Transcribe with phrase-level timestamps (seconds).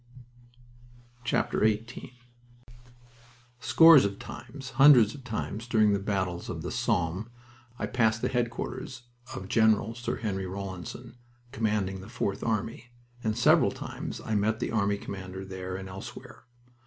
[1.27, 2.13] XVIII
[3.59, 7.29] Scores of times, hundreds of times, during the battles of the Somme,
[7.77, 9.03] I passed the headquarters
[9.35, 9.93] of Gen.
[9.93, 11.17] Sir Henry Rawlinson,
[11.51, 12.87] commanding the Fourth Army,
[13.23, 16.45] and several times I met the army commander there and elsewhere.